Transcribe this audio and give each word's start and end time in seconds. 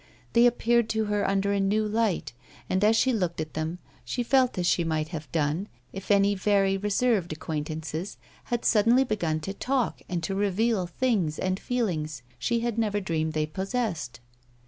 They 0.33 0.47
appeared 0.47 0.89
to 0.89 1.05
her 1.05 1.29
under 1.29 1.51
a 1.51 1.59
new 1.59 1.87
light, 1.87 2.33
and 2.67 2.83
as 2.83 2.95
she 2.95 3.13
looked 3.13 3.39
at 3.39 3.53
them 3.53 3.77
she 4.03 4.23
felt 4.23 4.57
as 4.57 4.65
she 4.65 4.83
might 4.83 5.09
have 5.09 5.31
done 5.31 5.67
if 5.93 6.09
any 6.09 6.33
very 6.33 6.75
reserved 6.75 7.31
acquaintances 7.33 8.17
had 8.45 8.65
suddenly 8.65 9.03
begun 9.03 9.41
to 9.41 9.53
talk 9.53 10.01
and 10.09 10.23
to 10.23 10.33
reveal 10.33 10.87
thoughts 10.87 11.37
and 11.37 11.59
feelings 11.59 12.23
she 12.39 12.61
had 12.61 12.79
never 12.79 12.99
dreamed 12.99 13.33
they 13.33 13.45
possessed. 13.45 14.21